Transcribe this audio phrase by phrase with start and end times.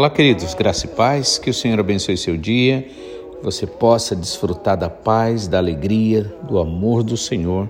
[0.00, 2.88] Olá, queridos, graça e paz, que o Senhor abençoe seu dia,
[3.36, 7.68] que você possa desfrutar da paz, da alegria, do amor do Senhor,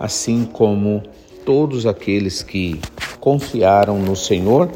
[0.00, 1.02] assim como
[1.44, 2.80] todos aqueles que
[3.20, 4.70] confiaram no Senhor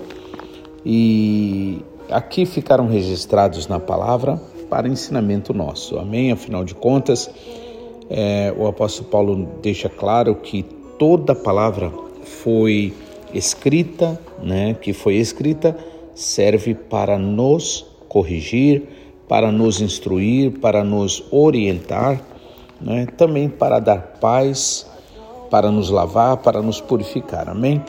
[0.85, 1.79] e
[2.11, 4.39] aqui ficaram registrados na palavra
[4.69, 5.99] para ensinamento nosso.
[5.99, 6.31] Amém?
[6.31, 7.31] Afinal de contas,
[8.11, 10.63] é, o apóstolo Paulo deixa claro que
[10.99, 11.91] toda palavra
[12.23, 12.93] foi
[13.33, 15.75] escrita, né, que foi escrita
[16.17, 18.89] serve para nos corrigir,
[19.29, 22.23] para nos instruir, para nos orientar,
[22.81, 23.07] né?
[23.19, 24.91] também para dar paz,
[25.51, 27.51] para nos lavar, para nos purificar.
[27.51, 27.83] Amém?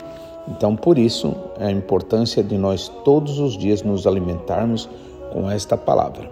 [0.46, 4.88] Então, por isso, a importância de nós todos os dias nos alimentarmos
[5.32, 6.30] com esta palavra.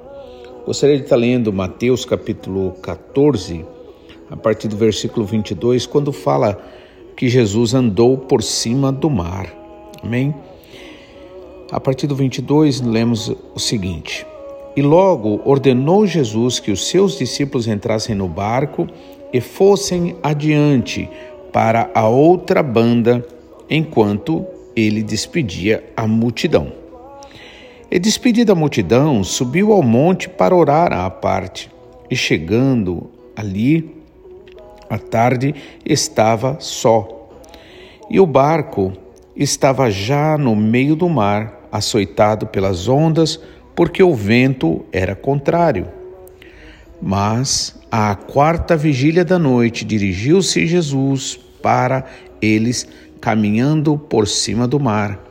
[0.67, 3.65] Gostaria de estar lendo Mateus capítulo 14,
[4.31, 6.59] a partir do versículo 22, quando fala
[7.17, 9.51] que Jesus andou por cima do mar.
[10.03, 10.35] Amém?
[11.71, 14.25] A partir do 22, lemos o seguinte:
[14.77, 18.87] E logo ordenou Jesus que os seus discípulos entrassem no barco
[19.33, 21.09] e fossem adiante
[21.53, 23.27] para a outra banda,
[23.69, 26.73] enquanto ele despedia a multidão.
[27.91, 31.71] E despedida a multidão, subiu ao monte para orar à parte.
[32.09, 33.97] E chegando ali,
[34.89, 37.29] à tarde, estava só.
[38.09, 38.93] E o barco
[39.37, 43.41] estava já no meio do mar, açoitado pelas ondas,
[43.75, 45.89] porque o vento era contrário.
[47.01, 52.05] Mas, à quarta vigília da noite, dirigiu-se Jesus para
[52.41, 52.87] eles,
[53.21, 55.23] caminhando por cima do mar.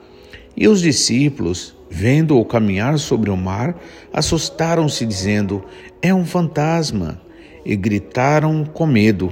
[0.55, 3.75] E os discípulos, vendo-o caminhar sobre o mar,
[4.13, 5.63] assustaram-se, dizendo:
[6.01, 7.21] É um fantasma,
[7.65, 9.31] e gritaram com medo.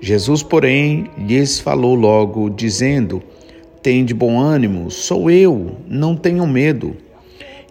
[0.00, 3.20] Jesus, porém, lhes falou logo, dizendo:
[3.88, 6.94] tem de bom ânimo, sou eu, não tenham medo.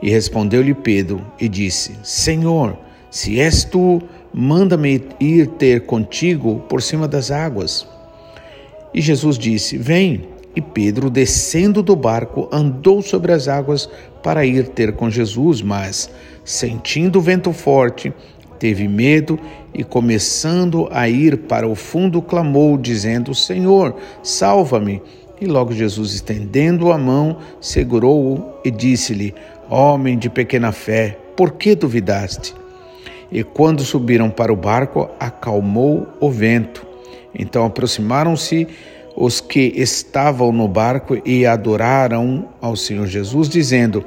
[0.02, 2.76] E respondeu-lhe Pedro e disse: Senhor,
[3.12, 4.02] se és tu,
[4.34, 7.88] manda-me ir ter contigo por cima das águas.
[8.96, 10.24] E Jesus disse: Vem.
[10.56, 13.88] E Pedro, descendo do barco, andou sobre as águas
[14.24, 16.10] para ir ter com Jesus, mas,
[16.44, 18.12] sentindo o vento forte,
[18.58, 19.40] teve medo
[19.72, 25.00] e, começando a ir para o fundo, clamou, dizendo: Senhor, salva-me.
[25.40, 29.36] E logo Jesus, estendendo a mão, segurou-o e disse-lhe:
[29.70, 32.56] Homem de pequena fé, por que duvidaste?
[33.32, 36.86] E quando subiram para o barco, acalmou o vento.
[37.36, 38.68] Então aproximaram-se
[39.16, 44.04] os que estavam no barco e adoraram ao Senhor Jesus, dizendo: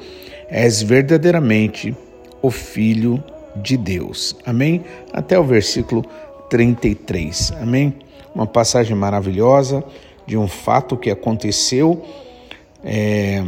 [0.49, 1.95] És verdadeiramente
[2.43, 3.23] o Filho
[3.57, 4.37] de Deus.
[4.45, 4.85] Amém?
[5.13, 6.05] Até o versículo
[6.49, 7.53] 33.
[7.61, 7.95] Amém?
[8.35, 9.85] Uma passagem maravilhosa
[10.31, 12.05] de um fato que aconteceu
[12.85, 13.45] é,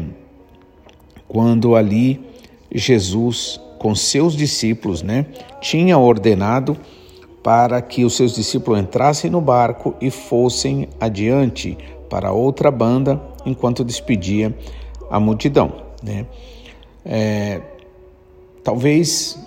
[1.29, 2.21] quando ali
[2.75, 5.27] Jesus, com seus discípulos, né,
[5.61, 6.77] tinha ordenado
[7.41, 11.79] para que os seus discípulos entrassem no barco e fossem adiante
[12.11, 14.53] para outra banda enquanto despedia
[15.09, 15.85] a multidão.
[16.03, 16.27] Né?
[17.05, 17.61] É,
[18.65, 19.39] talvez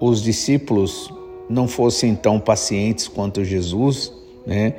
[0.00, 1.12] os discípulos
[1.46, 4.14] não fossem tão pacientes quanto Jesus,
[4.46, 4.76] né?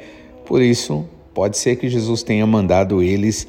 [0.47, 3.47] por isso Pode ser que Jesus tenha mandado eles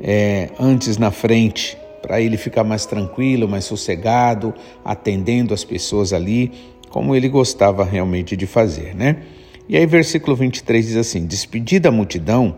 [0.00, 4.54] é, antes na frente, para ele ficar mais tranquilo, mais sossegado,
[4.84, 6.52] atendendo as pessoas ali,
[6.90, 9.22] como ele gostava realmente de fazer, né?
[9.68, 12.56] E aí, versículo 23 diz assim: Despedida a multidão,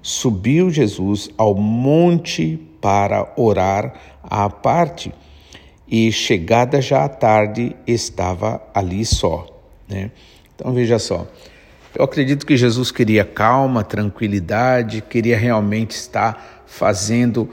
[0.00, 5.12] subiu Jesus ao monte para orar à parte,
[5.86, 9.46] e chegada já à tarde, estava ali só,
[9.86, 10.10] né?
[10.54, 11.26] Então veja só,
[11.96, 17.48] eu acredito que Jesus queria calma, tranquilidade, queria realmente estar fazendo,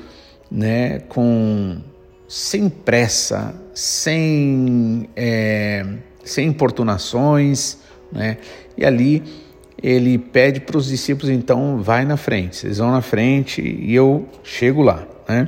[0.51, 1.81] né, com
[2.28, 5.86] sem pressa, sem é,
[6.25, 7.78] sem importunações,
[8.12, 8.38] né?
[8.78, 9.24] E ali
[9.81, 14.28] ele pede para os discípulos então vai na frente, vocês vão na frente e eu
[14.44, 15.48] chego lá, né?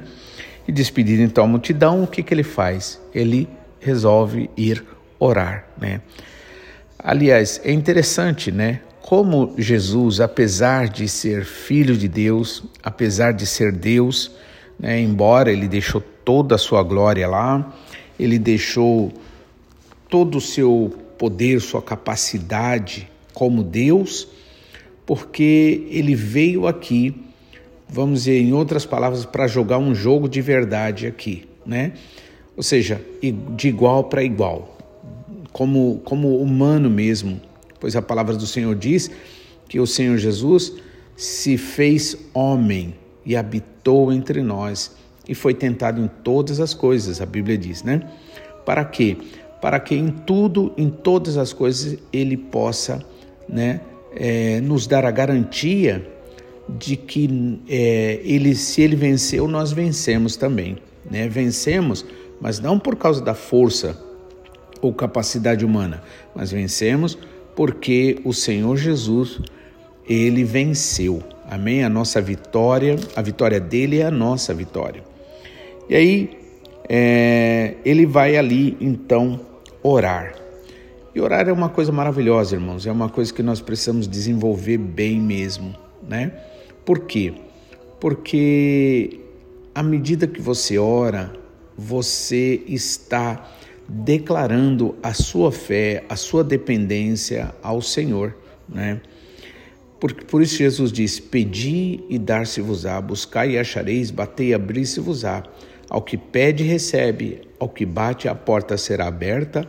[0.65, 3.01] E despedido então a multidão, o que que ele faz?
[3.13, 3.49] Ele
[3.79, 4.85] resolve ir
[5.19, 5.99] orar, né?
[6.97, 8.81] Aliás, é interessante, né?
[9.01, 14.31] Como Jesus, apesar de ser filho de Deus, apesar de ser Deus,
[14.79, 17.71] né, embora ele deixou toda a sua glória lá,
[18.19, 19.13] ele deixou
[20.09, 24.27] todo o seu poder, sua capacidade como Deus,
[25.05, 27.15] porque ele veio aqui,
[27.87, 31.93] vamos dizer em outras palavras, para jogar um jogo de verdade aqui, né?
[32.57, 34.74] Ou seja, de igual para igual
[35.55, 37.39] como, como humano mesmo,
[37.79, 39.09] pois a palavra do Senhor diz
[39.69, 40.73] que o Senhor Jesus
[41.15, 42.93] se fez homem
[43.25, 48.01] e habitou entre nós e foi tentado em todas as coisas, a Bíblia diz, né?
[48.65, 49.15] Para quê?
[49.61, 53.01] Para que em tudo, em todas as coisas, ele possa,
[53.47, 53.79] né,
[54.13, 56.05] é, nos dar a garantia
[56.67, 60.75] de que é, ele, se ele venceu, nós vencemos também,
[61.09, 61.29] né?
[61.29, 62.05] Vencemos,
[62.41, 64.03] mas não por causa da força
[64.85, 66.01] ou capacidade humana,
[66.33, 67.17] mas vencemos
[67.55, 69.39] porque o Senhor Jesus
[70.07, 71.23] ele venceu.
[71.49, 71.83] Amém?
[71.83, 75.03] A nossa vitória, a vitória dele é a nossa vitória.
[75.89, 76.37] E aí
[76.89, 79.39] é, ele vai ali então
[79.81, 80.35] orar.
[81.13, 82.85] E orar é uma coisa maravilhosa, irmãos.
[82.85, 85.73] É uma coisa que nós precisamos desenvolver bem mesmo,
[86.07, 86.33] né?
[86.83, 87.33] Por quê?
[87.99, 89.21] Porque
[89.73, 91.31] à medida que você ora,
[91.77, 93.49] você está
[93.87, 98.35] declarando a sua fé, a sua dependência ao Senhor,
[98.67, 99.01] né?
[99.99, 105.43] Por, por isso Jesus diz: Pedi e dar-se-vos-á, buscai e achareis, batei e abrir-se-vos-á.
[105.89, 109.67] Ao que pede, recebe, ao que bate, a porta será aberta,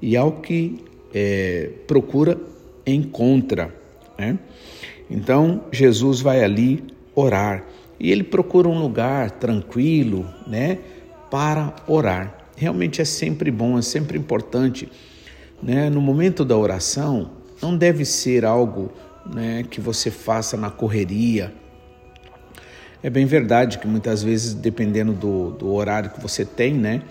[0.00, 2.38] e ao que é, procura,
[2.86, 3.74] encontra.
[4.18, 4.38] Né?
[5.10, 6.82] Então, Jesus vai ali
[7.14, 7.64] orar,
[8.00, 10.78] e ele procura um lugar tranquilo né,
[11.30, 12.43] para orar.
[12.56, 14.88] Realmente é sempre bom, é sempre importante.
[15.62, 15.90] Né?
[15.90, 17.30] No momento da oração,
[17.60, 18.92] não deve ser algo
[19.26, 21.52] né, que você faça na correria.
[23.02, 27.02] É bem verdade que muitas vezes, dependendo do, do horário que você tem, né?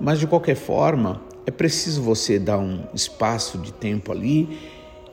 [0.00, 4.58] Mas de qualquer forma, é preciso você dar um espaço de tempo ali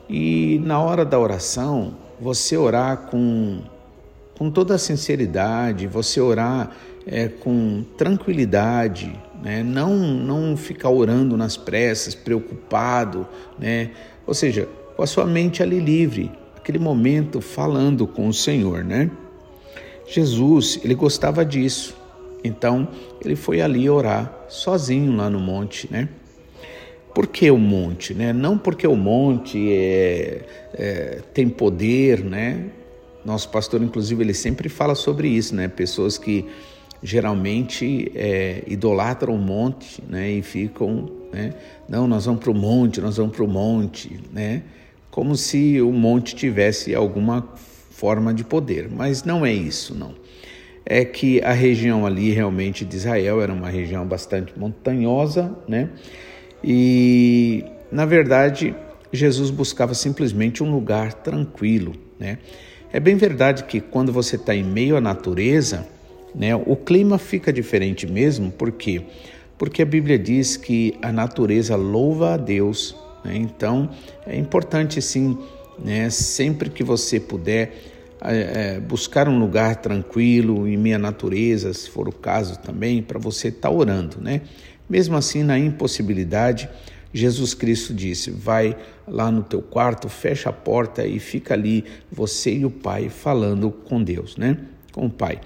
[0.08, 3.60] e na hora da oração, você orar com,
[4.36, 6.70] com toda a sinceridade, você orar
[7.06, 9.62] é, com tranquilidade, né?
[9.62, 13.26] não, não ficar orando nas pressas, preocupado,
[13.58, 13.90] né?
[14.26, 19.10] ou seja, com a sua mente ali livre, aquele momento falando com o Senhor, né?
[20.06, 21.96] Jesus, ele gostava disso.
[22.42, 22.88] Então,
[23.24, 26.08] ele foi ali orar sozinho lá no monte, né?
[27.14, 28.32] Por que o monte, né?
[28.32, 30.42] Não porque o monte é,
[30.74, 32.66] é, tem poder, né?
[33.24, 35.68] Nosso pastor, inclusive, ele sempre fala sobre isso, né?
[35.68, 36.46] Pessoas que
[37.02, 40.30] geralmente é, idolatram o monte, né?
[40.30, 41.54] E ficam, né?
[41.88, 44.62] Não, nós vamos para o monte, nós vamos para o monte, né?
[45.10, 47.48] como se o monte tivesse alguma
[47.90, 50.14] forma de poder, mas não é isso, não.
[50.86, 55.90] É que a região ali realmente de Israel era uma região bastante montanhosa, né?
[56.62, 58.74] E na verdade
[59.12, 62.38] Jesus buscava simplesmente um lugar tranquilo, né?
[62.92, 65.86] É bem verdade que quando você está em meio à natureza,
[66.34, 69.02] né, o clima fica diferente mesmo, por quê?
[69.58, 72.94] Porque a Bíblia diz que a natureza louva a Deus
[73.24, 73.36] né?
[73.36, 73.90] Então,
[74.26, 75.38] é importante sim,
[75.78, 77.72] né, sempre que você puder,
[78.22, 83.18] é, é, buscar um lugar tranquilo, em minha natureza, se for o caso também, para
[83.18, 84.18] você estar tá orando.
[84.20, 84.42] Né?
[84.88, 86.68] Mesmo assim, na impossibilidade,
[87.12, 88.76] Jesus Cristo disse: vai
[89.06, 93.70] lá no teu quarto, fecha a porta e fica ali, você e o Pai, falando
[93.70, 94.58] com Deus, né?
[94.92, 95.40] com o Pai.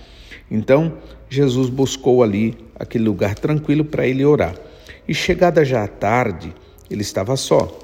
[0.50, 0.94] Então,
[1.28, 4.54] Jesus buscou ali aquele lugar tranquilo para ele orar.
[5.06, 6.54] E chegada já a tarde,
[6.90, 7.78] ele estava só.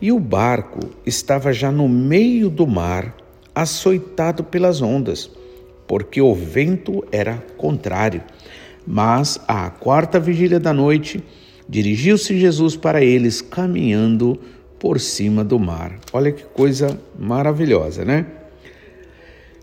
[0.00, 3.14] E o barco estava já no meio do mar,
[3.54, 5.30] açoitado pelas ondas,
[5.86, 8.22] porque o vento era contrário.
[8.86, 11.22] Mas à quarta vigília da noite,
[11.68, 14.38] dirigiu-se Jesus para eles, caminhando
[14.78, 15.98] por cima do mar.
[16.12, 18.26] Olha que coisa maravilhosa, né?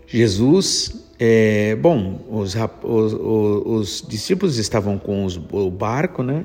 [0.06, 6.44] Jesus, é, bom, os, os, os, os discípulos estavam com os, o barco, né?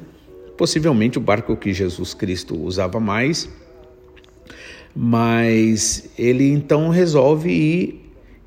[0.57, 3.49] possivelmente o barco que Jesus Cristo usava mais,
[4.95, 7.99] mas ele então resolve ir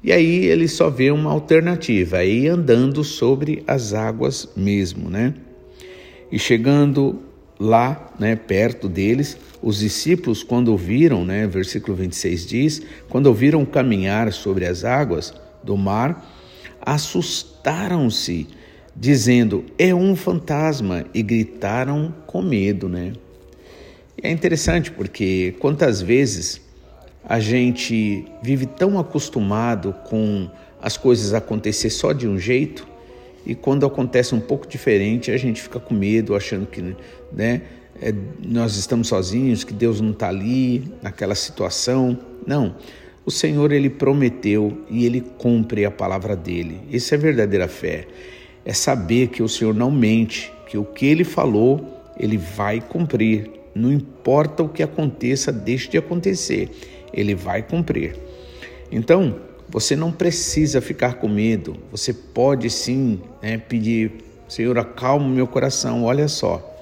[0.03, 5.35] e aí ele só vê uma alternativa, aí andando sobre as águas mesmo, né?
[6.31, 7.21] E chegando
[7.59, 14.33] lá, né, perto deles, os discípulos quando ouviram, né, versículo 26 diz, quando ouviram caminhar
[14.33, 15.35] sobre as águas
[15.67, 16.25] do mar,
[16.81, 18.49] assustaram-se
[18.95, 23.13] dizendo: é um fantasma, e gritaram com medo, né?
[24.17, 26.61] E é interessante porque quantas vezes
[27.23, 30.49] a gente vive tão acostumado com
[30.81, 32.87] as coisas acontecer só de um jeito
[33.45, 36.97] e quando acontece um pouco diferente a gente fica com medo, achando que
[37.33, 37.63] né,
[38.01, 42.19] é, nós estamos sozinhos, que Deus não está ali naquela situação.
[42.47, 42.77] Não,
[43.27, 46.81] o Senhor ele prometeu e ele cumpre a palavra dele.
[46.91, 48.07] Isso é verdadeira fé
[48.67, 53.49] é saber que o Senhor não mente, que o que ele falou, ele vai cumprir.
[53.73, 56.71] Não importa o que aconteça, deixe de acontecer,
[57.13, 58.17] ele vai cumprir.
[58.91, 59.37] Então,
[59.69, 61.77] você não precisa ficar com medo.
[61.93, 64.11] Você pode sim né, pedir,
[64.49, 66.03] Senhor, acalma meu coração.
[66.03, 66.75] Olha só.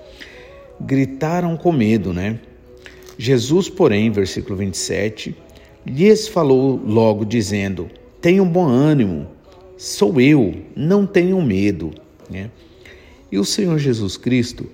[0.81, 2.41] Gritaram com medo, né?
[3.19, 5.37] Jesus, porém, versículo 27,
[5.87, 9.26] lhes falou logo, dizendo: Tenham bom ânimo,
[9.76, 11.91] sou eu, não tenham medo.
[12.31, 12.50] Né?
[13.31, 14.67] E o Senhor Jesus Cristo,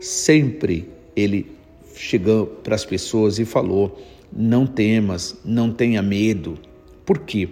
[0.00, 1.50] sempre ele
[1.94, 4.00] chegou para as pessoas e falou:
[4.32, 6.58] Não temas, não tenha medo.
[7.04, 7.48] Por quê?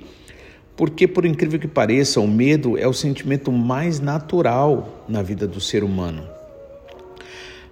[0.77, 5.61] Porque, por incrível que pareça, o medo é o sentimento mais natural na vida do
[5.61, 6.27] ser humano.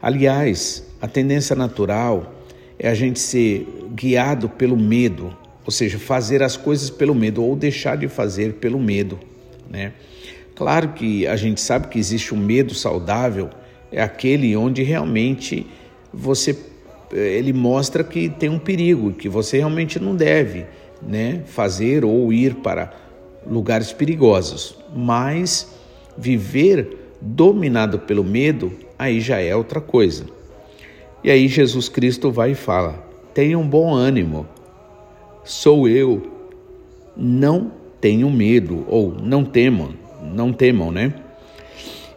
[0.03, 2.35] Aliás, a tendência natural
[2.79, 7.57] é a gente ser guiado pelo medo, ou seja, fazer as coisas pelo medo ou
[7.57, 9.19] deixar de fazer pelo medo,
[9.69, 9.93] né?
[10.55, 13.51] Claro que a gente sabe que existe um medo saudável,
[13.93, 15.67] é aquele onde realmente
[16.13, 16.57] você
[17.13, 20.67] ele mostra que tem um perigo, que você realmente não deve
[21.01, 22.93] né, fazer ou ir para
[23.47, 24.77] lugares perigosos.
[24.95, 25.69] Mas
[26.17, 30.27] viver dominado pelo medo, aí já é outra coisa.
[31.23, 34.47] E aí Jesus Cristo vai e fala: tenham bom ânimo,
[35.45, 36.31] sou eu,
[37.17, 41.13] não tenham medo, ou não temam, não temam, né?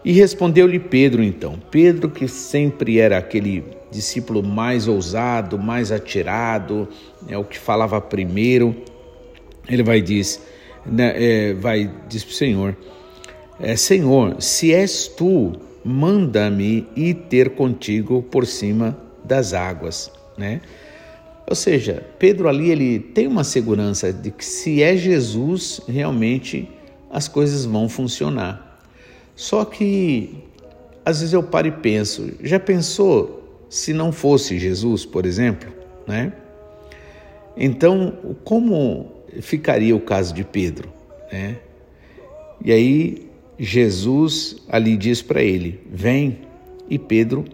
[0.03, 1.59] E respondeu-lhe Pedro então.
[1.69, 6.87] Pedro, que sempre era aquele discípulo mais ousado, mais atirado,
[7.27, 8.75] é o que falava primeiro,
[9.67, 10.41] ele vai diz,
[10.85, 12.77] né, é, vai diz para o Senhor,
[13.59, 15.51] é, Senhor, se és tu,
[15.83, 20.61] manda-me ir ter contigo por cima das águas, né?
[21.47, 26.69] Ou seja, Pedro ali ele tem uma segurança de que se é Jesus, realmente
[27.09, 28.79] as coisas vão funcionar.
[29.35, 30.43] Só que
[31.03, 35.71] às vezes eu paro e penso, já pensou se não fosse Jesus, por exemplo,
[36.07, 36.31] né?
[37.57, 39.11] Então, como
[39.41, 40.89] ficaria o caso de Pedro,
[41.31, 41.57] né?
[42.63, 43.30] E aí
[43.63, 46.39] Jesus ali diz para ele: "Vem".
[46.89, 47.45] E Pedro,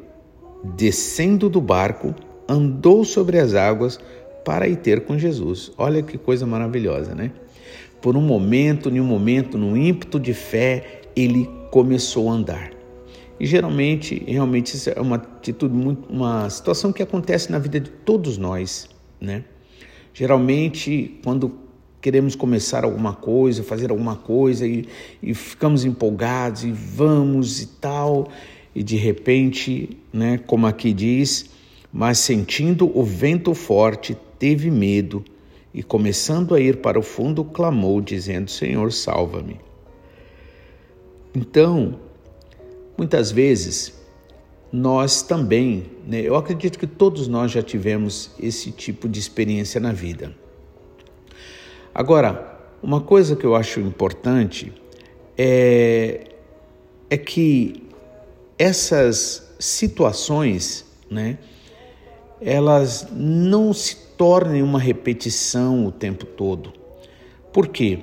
[0.63, 2.15] descendo do barco,
[2.47, 3.99] andou sobre as águas
[4.45, 5.69] para ir ter com Jesus.
[5.77, 7.33] Olha que coisa maravilhosa, né?
[8.01, 12.71] Por um momento, em um momento, num ímpeto de fé, ele começou a andar.
[13.37, 17.89] E geralmente, realmente, isso é uma atitude muito, uma situação que acontece na vida de
[17.89, 19.43] todos nós, né?
[20.13, 21.66] Geralmente, quando
[22.07, 24.87] queremos começar alguma coisa, fazer alguma coisa e,
[25.21, 28.29] e ficamos empolgados e vamos e tal,
[28.73, 31.49] e de repente, né, como aqui diz,
[31.91, 35.21] mas sentindo o vento forte, teve medo
[35.73, 39.59] e começando a ir para o fundo, clamou, dizendo: Senhor, salva-me.
[41.35, 41.99] Então,
[42.97, 43.93] muitas vezes,
[44.71, 49.91] nós também, né, eu acredito que todos nós já tivemos esse tipo de experiência na
[49.91, 50.46] vida.
[51.97, 54.71] Agora, uma coisa que eu acho importante
[55.35, 56.25] é,
[57.09, 57.87] é que
[58.55, 61.39] essas situações, né,
[62.39, 66.71] elas não se tornem uma repetição o tempo todo.
[67.51, 67.97] Por quê?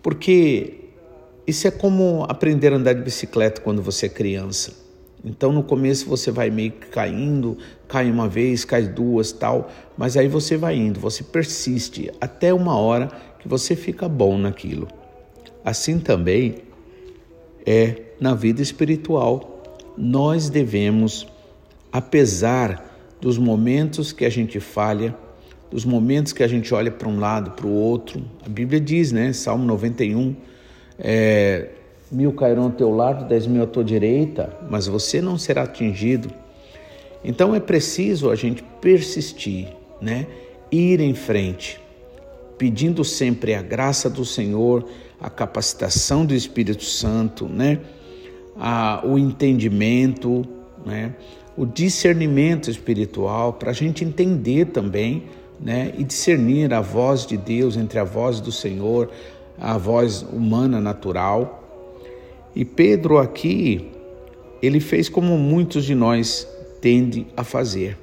[0.00, 0.84] Porque
[1.44, 4.78] isso é como aprender a andar de bicicleta quando você é criança.
[5.24, 10.16] Então no começo você vai meio que caindo, cai uma vez, cai duas, tal, mas
[10.16, 14.86] aí você vai indo, você persiste até uma hora que você fica bom naquilo.
[15.64, 16.56] Assim também
[17.66, 19.62] é na vida espiritual.
[19.96, 21.26] Nós devemos,
[21.92, 22.86] apesar
[23.20, 25.14] dos momentos que a gente falha,
[25.70, 29.12] dos momentos que a gente olha para um lado, para o outro, a Bíblia diz,
[29.12, 30.34] né, Salmo 91,
[30.98, 31.68] é,
[32.10, 36.30] mil cairão ao teu lado, dez mil à tua direita, mas você não será atingido.
[37.22, 39.68] Então é preciso a gente persistir,
[40.00, 40.26] né?
[40.72, 41.80] Ir em frente,
[42.60, 44.84] pedindo sempre a graça do Senhor,
[45.18, 47.80] a capacitação do Espírito Santo, né?
[48.54, 50.44] A, o entendimento,
[50.84, 51.14] né?
[51.56, 55.22] O discernimento espiritual para a gente entender também,
[55.58, 55.94] né?
[55.96, 59.10] E discernir a voz de Deus entre a voz do Senhor,
[59.58, 61.64] a voz humana natural.
[62.54, 63.90] E Pedro aqui,
[64.60, 66.46] ele fez como muitos de nós
[66.78, 67.96] tendem a fazer.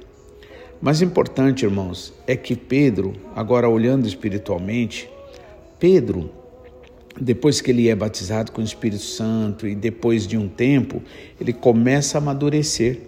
[0.80, 5.10] Mas importante, irmãos, é que Pedro, agora olhando espiritualmente,
[5.78, 6.30] Pedro,
[7.20, 11.02] depois que ele é batizado com o Espírito Santo e depois de um tempo,
[11.40, 13.00] ele começa a amadurecer.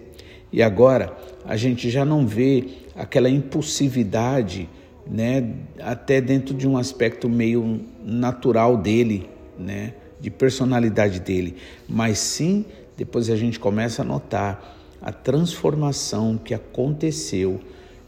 [0.51, 4.67] E agora a gente já não vê aquela impulsividade
[5.09, 11.55] né, até dentro de um aspecto meio natural dele, né, de personalidade dele,
[11.87, 17.59] mas sim depois a gente começa a notar a transformação que aconteceu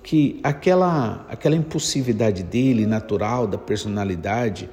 [0.03, 4.69] que aquela, aquela impulsividade dele, natural, da personalidade,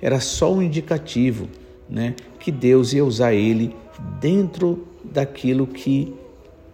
[0.00, 1.48] era só um indicativo
[1.88, 3.74] né, que Deus ia usar ele
[4.20, 6.12] dentro daquilo que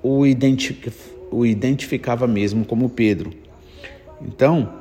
[0.03, 0.91] o, identific,
[1.31, 3.31] o identificava mesmo como Pedro.
[4.23, 4.73] Então,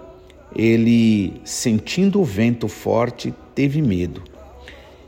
[0.55, 4.23] ele, sentindo o vento forte, teve medo.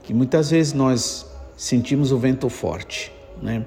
[0.09, 1.25] E muitas vezes nós
[1.55, 3.11] sentimos o vento forte,
[3.41, 3.65] né?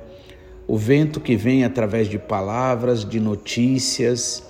[0.66, 4.42] O vento que vem através de palavras, de notícias,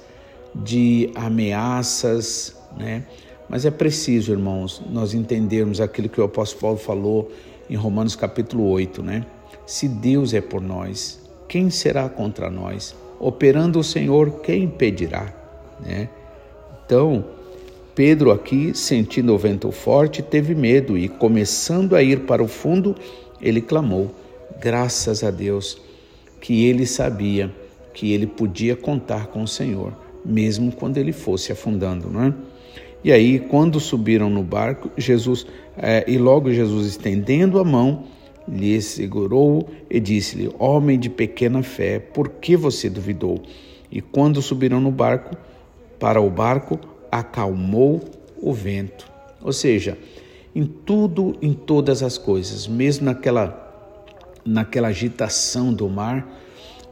[0.54, 3.04] de ameaças, né?
[3.48, 7.32] Mas é preciso, irmãos, nós entendermos aquilo que o apóstolo Paulo falou
[7.68, 9.26] em Romanos capítulo 8, né?
[9.66, 12.94] Se Deus é por nós, quem será contra nós?
[13.18, 15.32] Operando o Senhor, quem impedirá,
[15.80, 16.08] né?
[16.84, 17.24] Então,
[17.94, 22.96] Pedro aqui, sentindo o vento forte, teve medo e começando a ir para o fundo,
[23.40, 24.10] ele clamou:
[24.60, 25.80] "Graças a Deus
[26.42, 27.54] que ele sabia
[27.94, 32.34] que ele podia contar com o Senhor, mesmo quando ele fosse afundando, não é?
[33.04, 35.46] E aí, quando subiram no barco, Jesus,
[35.76, 38.04] é, e logo Jesus estendendo a mão,
[38.46, 43.40] lhe segurou e disse-lhe: Homem de pequena fé, por que você duvidou?
[43.90, 45.36] E quando subiram no barco,
[45.98, 46.78] para o barco,
[47.10, 48.00] acalmou
[48.40, 49.10] o vento.
[49.42, 49.98] Ou seja,
[50.54, 53.61] em tudo, em todas as coisas, mesmo naquela
[54.44, 56.26] naquela agitação do mar,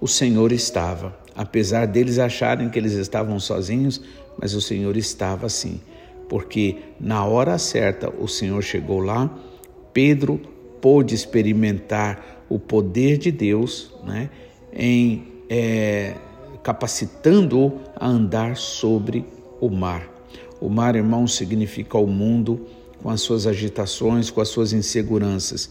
[0.00, 1.19] o Senhor estava.
[1.35, 4.00] Apesar deles acharem que eles estavam sozinhos,
[4.38, 5.80] mas o Senhor estava assim,
[6.28, 9.30] porque na hora certa o Senhor chegou lá,
[9.92, 10.40] Pedro
[10.80, 14.30] pôde experimentar o poder de Deus, né,
[14.73, 16.14] em é,
[16.62, 19.25] capacitando-o a andar sobre
[19.60, 20.08] o mar.
[20.60, 22.67] O mar, irmão, significa o mundo
[23.02, 25.71] com as suas agitações, com as suas inseguranças.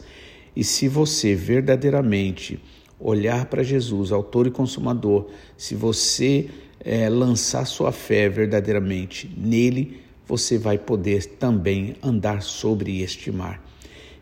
[0.56, 2.60] E se você verdadeiramente
[3.00, 10.58] olhar para Jesus, autor e consumador, se você é, lançar sua fé verdadeiramente nele, você
[10.58, 13.64] vai poder também andar sobre este mar.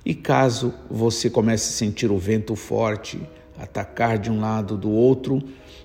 [0.06, 3.20] E caso você comece a sentir o vento forte,
[3.58, 5.44] atacar de um lado do outro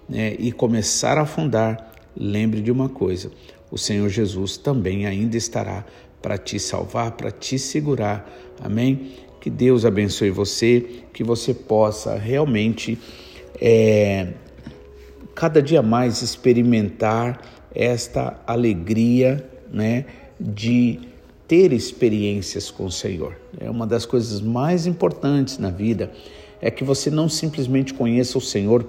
[0.09, 3.33] né, e começar a afundar, lembre de uma coisa:
[3.71, 5.85] o Senhor Jesus também ainda estará
[6.21, 8.31] para te salvar, para te segurar.
[8.63, 9.13] Amém?
[9.43, 12.97] Que Deus abençoe você, que você possa realmente
[13.61, 14.35] é,
[15.35, 17.43] cada dia mais experimentar
[17.75, 20.05] esta alegria, né,
[20.39, 21.01] de
[21.49, 23.37] ter experiências com o Senhor.
[23.59, 26.13] É uma das coisas mais importantes na vida
[26.61, 28.87] é que você não simplesmente conheça o Senhor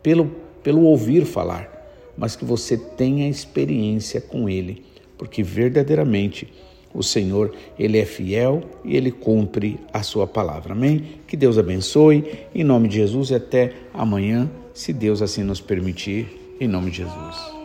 [0.00, 0.30] pelo,
[0.62, 1.68] pelo ouvir falar,
[2.16, 4.84] mas que você tenha experiência com Ele,
[5.18, 6.52] porque verdadeiramente
[6.94, 10.72] o Senhor, Ele é fiel e Ele cumpre a sua palavra.
[10.72, 11.04] Amém?
[11.26, 12.24] Que Deus abençoe.
[12.54, 16.56] Em nome de Jesus e até amanhã, se Deus assim nos permitir.
[16.60, 17.61] Em nome de Jesus.